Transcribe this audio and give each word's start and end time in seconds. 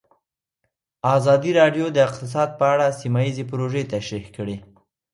ازادي 1.17 1.51
راډیو 1.59 1.85
د 1.91 1.97
اقتصاد 2.07 2.49
په 2.59 2.65
اړه 2.73 2.87
سیمه 2.99 3.19
ییزې 3.25 3.43
پروژې 3.51 3.83
تشریح 3.93 4.25
کړې. 4.35 4.57